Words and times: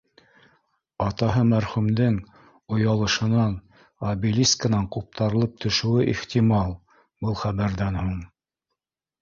Атаһы 1.07 1.41
мәрхүмдең 1.49 2.17
оялышынан 2.77 3.53
обелискынан 4.13 4.89
ҡуптарылып 4.97 5.63
төшөүе 5.67 6.09
ихтимал 6.15 6.75
был 7.27 7.41
хәбәрҙән 7.45 8.03
һуң 8.05 8.19